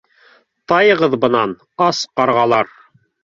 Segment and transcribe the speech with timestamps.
[0.71, 1.53] —Тайығыҙ бынан,
[1.89, 2.73] ас ҡарғалар!